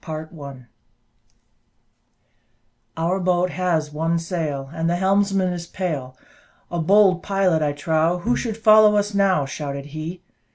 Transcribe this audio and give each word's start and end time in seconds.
Chapter 0.03 0.29
XI 0.33 0.65
"Our 2.97 3.19
boat 3.19 3.51
has 3.51 3.93
one 3.93 4.17
sail, 4.17 4.71
And 4.73 4.89
the 4.89 4.95
helmsman 4.95 5.53
is 5.53 5.67
pale; 5.67 6.17
A 6.71 6.79
bold 6.79 7.21
pilot, 7.21 7.61
I 7.61 7.73
trow 7.73 8.17
Who 8.17 8.35
should 8.35 8.57
follow 8.57 8.95
us 8.95 9.13
now," 9.13 9.45
Shouted 9.45 9.85
he. 9.93 10.23